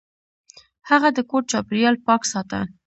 [0.89, 2.59] هغه د کور چاپیریال پاک ساته.